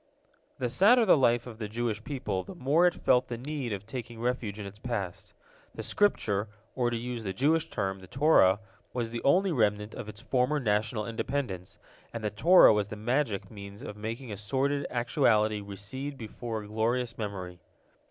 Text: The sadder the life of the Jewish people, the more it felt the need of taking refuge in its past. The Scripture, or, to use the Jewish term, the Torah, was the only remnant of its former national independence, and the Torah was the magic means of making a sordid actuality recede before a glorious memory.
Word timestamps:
The 0.57 0.67
sadder 0.67 1.05
the 1.05 1.15
life 1.15 1.45
of 1.45 1.59
the 1.59 1.67
Jewish 1.69 2.03
people, 2.03 2.43
the 2.43 2.55
more 2.55 2.87
it 2.87 2.95
felt 2.95 3.27
the 3.27 3.37
need 3.37 3.71
of 3.71 3.85
taking 3.85 4.19
refuge 4.19 4.57
in 4.59 4.65
its 4.65 4.79
past. 4.79 5.35
The 5.75 5.83
Scripture, 5.83 6.47
or, 6.73 6.89
to 6.89 6.97
use 6.97 7.23
the 7.23 7.33
Jewish 7.33 7.69
term, 7.69 7.99
the 7.99 8.07
Torah, 8.07 8.59
was 8.93 9.11
the 9.11 9.21
only 9.21 9.51
remnant 9.51 9.93
of 9.93 10.09
its 10.09 10.19
former 10.19 10.59
national 10.59 11.05
independence, 11.05 11.77
and 12.15 12.23
the 12.23 12.31
Torah 12.31 12.73
was 12.73 12.87
the 12.87 12.95
magic 12.95 13.51
means 13.51 13.83
of 13.83 13.95
making 13.95 14.31
a 14.31 14.37
sordid 14.37 14.87
actuality 14.89 15.61
recede 15.61 16.17
before 16.17 16.63
a 16.63 16.67
glorious 16.67 17.19
memory. 17.19 17.59